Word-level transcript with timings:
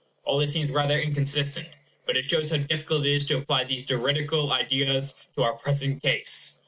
All 0.23 0.39
this 0.39 0.51
seems 0.51 0.71
rather 0.71 0.99
inconsistent; 0.99 1.67
but 2.07 2.17
it 2.17 2.23
shows 2.23 2.49
how 2.49 2.57
difficult 2.57 3.05
it 3.05 3.13
is 3.13 3.25
to 3.25 3.37
apply 3.37 3.65
these 3.65 3.83
juridical 3.83 4.51
ideas 4.51 5.13
to 5.35 5.43
our 5.43 5.53
present 5.53 6.01
case. 6.01 6.55